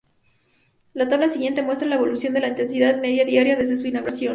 [0.95, 4.29] La tabla siguiente muestra la evolución de la intensidad media diaria desde su inauguración.